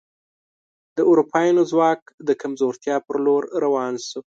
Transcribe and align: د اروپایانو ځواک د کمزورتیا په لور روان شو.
د 0.97 0.97
اروپایانو 1.09 1.63
ځواک 1.71 2.01
د 2.27 2.29
کمزورتیا 2.41 2.95
په 3.07 3.13
لور 3.25 3.43
روان 3.63 3.93
شو. 4.07 4.19